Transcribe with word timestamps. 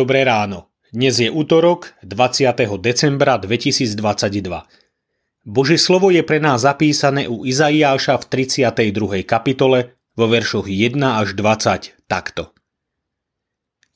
Dobré 0.00 0.24
ráno. 0.24 0.72
Dnes 0.96 1.20
je 1.20 1.28
útorok 1.28 1.92
20. 2.00 2.56
decembra 2.80 3.36
2022. 3.36 4.00
Božie 5.44 5.76
slovo 5.76 6.08
je 6.08 6.24
pre 6.24 6.40
nás 6.40 6.64
zapísané 6.64 7.28
u 7.28 7.44
Izaiáša 7.44 8.16
v 8.16 8.48
32. 8.48 9.28
kapitole 9.28 10.00
vo 10.16 10.24
veršoch 10.24 10.72
1 10.72 10.96
až 11.04 11.36
20 11.36 12.08
takto. 12.08 12.56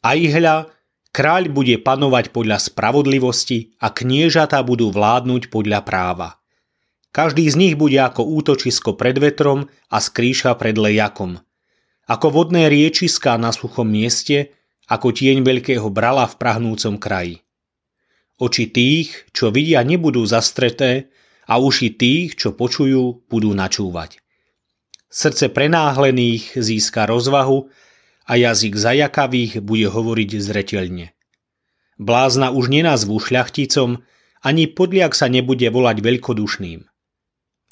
Aj 0.04 0.20
hľa, 0.20 0.68
kráľ 1.08 1.48
bude 1.48 1.80
panovať 1.80 2.36
podľa 2.36 2.60
spravodlivosti 2.60 3.72
a 3.80 3.88
kniežatá 3.88 4.60
budú 4.60 4.92
vládnuť 4.92 5.48
podľa 5.48 5.88
práva. 5.88 6.36
Každý 7.16 7.48
z 7.48 7.56
nich 7.56 7.74
bude 7.80 7.96
ako 7.96 8.28
útočisko 8.28 8.92
pred 9.00 9.16
vetrom 9.16 9.72
a 9.88 10.04
skrýša 10.04 10.52
pred 10.60 10.76
lejakom. 10.76 11.40
Ako 12.04 12.28
vodné 12.28 12.68
riečiska 12.68 13.40
na 13.40 13.56
suchom 13.56 13.88
mieste– 13.88 14.52
ako 14.88 15.16
tieň 15.16 15.40
veľkého 15.44 15.88
brala 15.88 16.28
v 16.28 16.34
prahnúcom 16.36 17.00
kraji. 17.00 17.40
Oči 18.36 18.68
tých, 18.68 19.30
čo 19.30 19.54
vidia, 19.54 19.80
nebudú 19.86 20.26
zastreté 20.26 21.14
a 21.46 21.62
uši 21.62 21.94
tých, 21.94 22.34
čo 22.36 22.52
počujú, 22.52 23.24
budú 23.30 23.54
načúvať. 23.54 24.18
Srdce 25.06 25.54
prenáhlených 25.54 26.58
získa 26.58 27.06
rozvahu 27.06 27.70
a 28.26 28.32
jazyk 28.34 28.74
zajakavých 28.74 29.62
bude 29.62 29.86
hovoriť 29.86 30.30
zretelne. 30.42 31.14
Blázna 31.94 32.50
už 32.50 32.74
nenazvú 32.74 33.22
šľachticom, 33.22 34.02
ani 34.42 34.66
podliak 34.66 35.14
sa 35.14 35.30
nebude 35.30 35.70
volať 35.70 36.02
veľkodušným. 36.02 36.80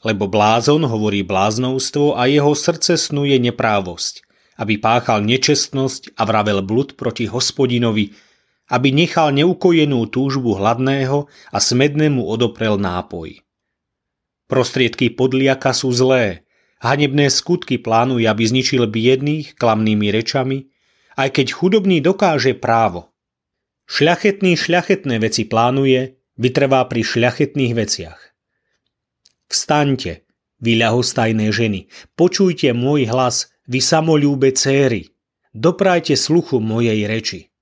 Lebo 0.06 0.24
blázon 0.30 0.86
hovorí 0.86 1.26
bláznovstvo 1.26 2.14
a 2.14 2.30
jeho 2.30 2.54
srdce 2.54 2.94
snuje 2.94 3.36
neprávosť– 3.42 4.22
aby 4.62 4.78
páchal 4.78 5.26
nečestnosť 5.26 6.14
a 6.14 6.22
vravel 6.22 6.62
blud 6.62 6.94
proti 6.94 7.26
hospodinovi, 7.26 8.14
aby 8.70 8.88
nechal 8.94 9.34
neukojenú 9.34 10.06
túžbu 10.06 10.54
hladného 10.54 11.26
a 11.50 11.58
smednému 11.58 12.22
odoprel 12.22 12.78
nápoj. 12.78 13.42
Prostriedky 14.46 15.10
podliaka 15.10 15.74
sú 15.74 15.90
zlé, 15.90 16.46
hanebné 16.78 17.26
skutky 17.26 17.82
plánuje, 17.82 18.30
aby 18.30 18.42
zničil 18.46 18.86
biedných 18.86 19.58
klamnými 19.58 20.14
rečami, 20.14 20.70
aj 21.18 21.42
keď 21.42 21.46
chudobný 21.52 21.98
dokáže 21.98 22.54
právo. 22.54 23.10
Šľachetný 23.90 24.54
šľachetné 24.54 25.18
veci 25.18 25.44
plánuje, 25.44 26.22
vytrvá 26.38 26.86
pri 26.88 27.02
šľachetných 27.02 27.72
veciach. 27.76 28.20
Vstaňte, 29.52 30.24
vy 30.62 30.72
ľahostajné 30.80 31.52
ženy, 31.52 31.92
počujte 32.16 32.72
môj 32.72 33.10
hlas, 33.10 33.51
vy 33.68 33.80
samolúbe 33.80 34.50
céry, 34.54 35.12
doprajte 35.54 36.18
sluchu 36.18 36.58
mojej 36.58 37.06
reči. 37.06 37.52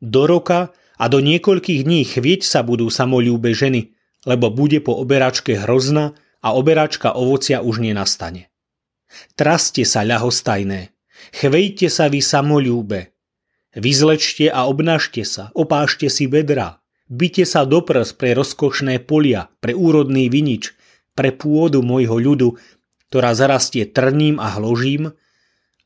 Do 0.00 0.24
roka 0.24 0.72
a 1.00 1.04
do 1.08 1.20
niekoľkých 1.20 1.84
dní 1.84 2.04
chvieť 2.04 2.44
sa 2.44 2.60
budú 2.64 2.88
samolúbe 2.88 3.52
ženy, 3.56 3.96
lebo 4.28 4.52
bude 4.52 4.80
po 4.84 4.96
oberačke 5.00 5.56
hrozna 5.56 6.16
a 6.44 6.52
oberačka 6.52 7.16
ovocia 7.16 7.64
už 7.64 7.80
nenastane. 7.80 8.52
Traste 9.34 9.82
sa, 9.88 10.06
ľahostajné, 10.06 10.92
chvejte 11.34 11.88
sa 11.90 12.06
vy 12.06 12.20
samolúbe, 12.20 13.16
vyzlečte 13.74 14.48
a 14.48 14.68
obnažte 14.68 15.26
sa, 15.26 15.50
opášte 15.56 16.06
si 16.08 16.30
bedra, 16.30 16.80
byte 17.10 17.42
sa 17.42 17.66
do 17.66 17.82
prs 17.82 18.14
pre 18.14 18.36
rozkošné 18.38 19.02
polia, 19.04 19.50
pre 19.58 19.74
úrodný 19.74 20.30
vinič, 20.30 20.72
pre 21.18 21.34
pôdu 21.34 21.82
môjho 21.82 22.16
ľudu, 22.16 22.48
ktorá 23.10 23.34
zarastie 23.34 23.90
trním 23.90 24.38
a 24.38 24.54
hložím, 24.54 25.10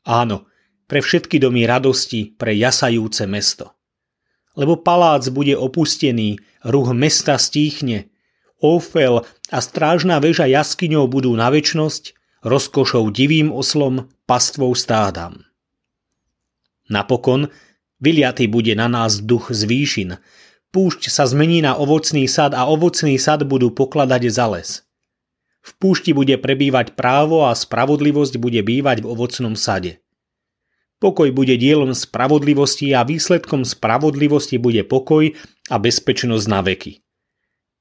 áno, 0.05 0.45
pre 0.85 1.01
všetky 1.01 1.41
domy 1.41 1.65
radosti, 1.65 2.37
pre 2.37 2.53
jasajúce 2.53 3.25
mesto. 3.25 3.73
Lebo 4.53 4.77
palác 4.77 5.25
bude 5.33 5.57
opustený, 5.57 6.37
ruch 6.61 6.93
mesta 6.93 7.41
stíchne, 7.41 8.13
Ofel 8.61 9.25
a 9.51 9.57
strážna 9.59 10.21
väža 10.23 10.47
jaskyňou 10.47 11.11
budú 11.11 11.35
na 11.35 11.51
väčnosť, 11.51 12.15
rozkošou 12.45 13.09
divým 13.11 13.51
oslom, 13.51 14.07
pastvou 14.29 14.71
stádam. 14.77 15.43
Napokon 16.87 17.49
vyliatý 17.99 18.45
bude 18.45 18.77
na 18.77 18.85
nás 18.85 19.19
duch 19.19 19.49
z 19.49 19.65
výšin, 19.65 20.11
púšť 20.69 21.09
sa 21.09 21.25
zmení 21.25 21.65
na 21.65 21.75
ovocný 21.75 22.29
sad 22.29 22.53
a 22.53 22.69
ovocný 22.69 23.17
sad 23.17 23.43
budú 23.43 23.73
pokladať 23.73 24.21
za 24.29 24.45
les. 24.45 24.84
V 25.65 25.71
púšti 25.81 26.13
bude 26.13 26.37
prebývať 26.37 26.93
právo 26.93 27.49
a 27.49 27.57
spravodlivosť 27.57 28.37
bude 28.37 28.61
bývať 28.61 29.01
v 29.01 29.09
ovocnom 29.09 29.57
sade. 29.57 29.97
Pokoj 31.01 31.33
bude 31.33 31.57
dielom 31.57 31.97
spravodlivosti 31.97 32.93
a 32.93 33.01
výsledkom 33.01 33.65
spravodlivosti 33.65 34.61
bude 34.61 34.85
pokoj 34.85 35.33
a 35.67 35.75
bezpečnosť 35.81 36.45
na 36.45 36.61
veky. 36.61 37.01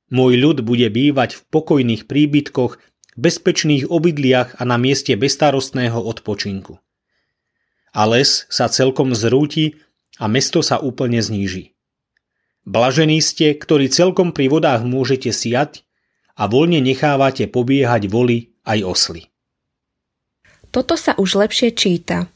Môj 0.08 0.32
ľud 0.40 0.58
bude 0.64 0.88
bývať 0.88 1.36
v 1.36 1.40
pokojných 1.52 2.08
príbytkoch, 2.08 2.80
bezpečných 3.20 3.92
obydliach 3.92 4.56
a 4.56 4.62
na 4.64 4.80
mieste 4.80 5.12
bestarostného 5.14 6.00
odpočinku. 6.00 6.80
A 7.94 8.02
les 8.08 8.48
sa 8.48 8.66
celkom 8.66 9.12
zrúti 9.14 9.78
a 10.18 10.26
mesto 10.26 10.64
sa 10.64 10.80
úplne 10.80 11.20
zníži. 11.20 11.76
Blažení 12.64 13.20
ste, 13.20 13.52
ktorí 13.54 13.92
celkom 13.92 14.32
pri 14.32 14.48
vodách 14.48 14.82
môžete 14.88 15.30
siať 15.30 15.84
a 16.34 16.50
voľne 16.50 16.82
nechávate 16.82 17.46
pobiehať 17.46 18.10
voli 18.10 18.50
aj 18.66 18.78
osly. 18.82 19.22
Toto 20.74 20.98
sa 20.98 21.14
už 21.14 21.38
lepšie 21.38 21.70
číta. 21.70 22.26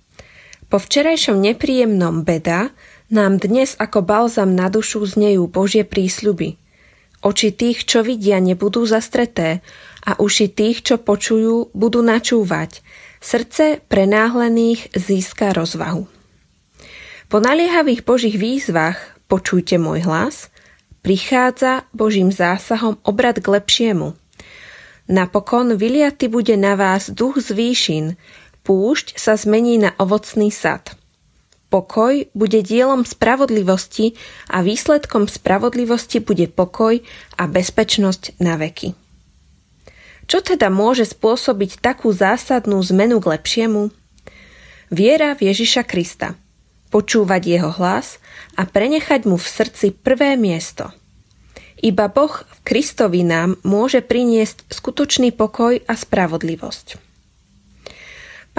Po 0.71 0.79
včerajšom 0.79 1.43
nepríjemnom 1.43 2.23
beda 2.23 2.71
nám 3.11 3.43
dnes 3.43 3.75
ako 3.81 4.05
balzam 4.05 4.55
na 4.55 4.71
dušu 4.71 5.03
znejú 5.03 5.51
Božie 5.51 5.83
prísľuby. 5.83 6.61
Oči 7.19 7.51
tých, 7.51 7.83
čo 7.83 8.07
vidia, 8.07 8.39
nebudú 8.39 8.87
zastreté 8.87 9.59
a 10.07 10.15
uši 10.23 10.55
tých, 10.55 10.87
čo 10.87 11.03
počujú, 11.03 11.75
budú 11.75 11.99
načúvať. 11.99 12.79
Srdce 13.19 13.83
prenáhlených 13.91 14.95
získa 14.95 15.51
rozvahu. 15.51 16.07
Po 17.27 17.39
naliehavých 17.43 18.07
Božích 18.07 18.39
výzvach 18.39 19.19
počujte 19.27 19.83
môj 19.83 20.07
hlas– 20.07 20.47
prichádza 21.03 21.87
Božím 21.95 22.35
zásahom 22.35 22.99
obrad 23.07 23.39
k 23.41 23.47
lepšiemu. 23.49 24.15
Napokon 25.09 25.77
vyliaty 25.81 26.29
bude 26.29 26.53
na 26.61 26.77
vás 26.77 27.09
duch 27.09 27.41
z 27.41 27.57
výšin, 27.57 28.07
púšť 28.61 29.17
sa 29.17 29.41
zmení 29.41 29.81
na 29.81 29.97
ovocný 29.97 30.53
sad. 30.53 30.93
Pokoj 31.69 32.29
bude 32.33 32.65
dielom 32.65 33.05
spravodlivosti 33.05 34.17
a 34.49 34.65
výsledkom 34.65 35.29
spravodlivosti 35.29 36.21
bude 36.21 36.49
pokoj 36.49 37.01
a 37.37 37.43
bezpečnosť 37.45 38.41
na 38.41 38.57
veky. 38.57 38.97
Čo 40.29 40.45
teda 40.45 40.69
môže 40.69 41.09
spôsobiť 41.09 41.81
takú 41.81 42.13
zásadnú 42.13 42.81
zmenu 42.93 43.17
k 43.21 43.37
lepšiemu? 43.37 43.89
Viera 44.93 45.33
v 45.37 45.53
Ježiša 45.53 45.89
Krista– 45.89 46.37
počúvať 46.89 47.43
jeho 47.59 47.71
hlas 47.77 48.21
a 48.57 48.65
prenechať 48.65 49.29
mu 49.29 49.37
v 49.37 49.47
srdci 49.47 49.95
prvé 49.95 50.35
miesto. 50.35 50.91
Iba 51.79 52.11
Boh 52.11 52.35
v 52.35 52.59
Kristovi 52.67 53.23
nám 53.23 53.55
môže 53.63 54.03
priniesť 54.03 54.67
skutočný 54.67 55.31
pokoj 55.31 55.79
a 55.87 55.95
spravodlivosť. 55.95 56.99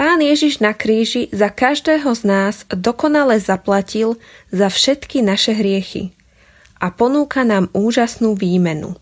Pán 0.00 0.24
Ježiš 0.24 0.64
na 0.64 0.72
kríži 0.72 1.28
za 1.28 1.52
každého 1.52 2.08
z 2.16 2.22
nás 2.24 2.64
dokonale 2.72 3.36
zaplatil 3.36 4.16
za 4.48 4.72
všetky 4.72 5.20
naše 5.20 5.52
hriechy 5.52 6.16
a 6.80 6.88
ponúka 6.88 7.44
nám 7.44 7.68
úžasnú 7.76 8.32
výmenu. 8.32 8.96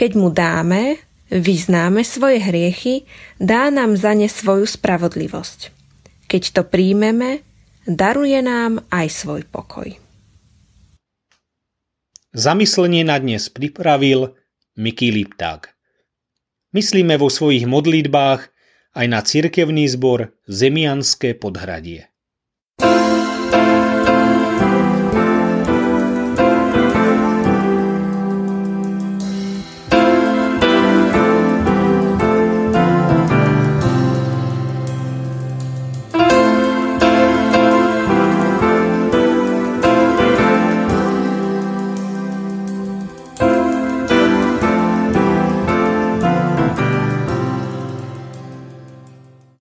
Keď 0.00 0.10
mu 0.16 0.32
dáme, 0.32 0.96
vyznáme 1.28 2.00
svoje 2.08 2.40
hriechy, 2.40 3.04
dá 3.36 3.68
nám 3.68 4.00
za 4.00 4.16
ne 4.16 4.32
svoju 4.32 4.64
spravodlivosť. 4.64 5.68
Keď 6.24 6.42
to 6.56 6.62
príjmeme, 6.64 7.44
daruje 7.88 8.40
nám 8.44 8.84
aj 8.92 9.06
svoj 9.08 9.42
pokoj. 9.48 9.88
Zamyslenie 12.30 13.02
na 13.02 13.18
dnes 13.18 13.50
pripravil 13.50 14.34
Miky 14.78 15.10
Lipták. 15.10 15.74
Myslíme 16.70 17.18
vo 17.18 17.26
svojich 17.26 17.66
modlitbách 17.66 18.50
aj 18.94 19.06
na 19.10 19.20
cirkevný 19.22 19.90
zbor 19.90 20.30
Zemianské 20.46 21.34
podhradie. 21.34 22.09